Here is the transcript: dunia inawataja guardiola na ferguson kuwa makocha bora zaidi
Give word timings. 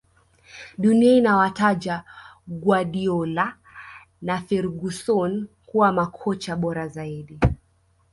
dunia 0.77 1.13
inawataja 1.15 2.03
guardiola 2.47 3.57
na 4.21 4.41
ferguson 4.41 5.47
kuwa 5.65 5.91
makocha 5.91 6.55
bora 6.55 6.87
zaidi 6.87 7.39